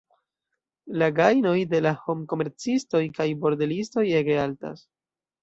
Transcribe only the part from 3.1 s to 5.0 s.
kaj bordelistoj ege altas.